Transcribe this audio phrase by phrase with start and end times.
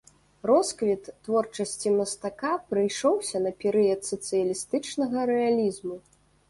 [0.51, 5.95] Росквіт творчасці мастака прыйшоўся на перыяд сацыялістычнага рэалізму.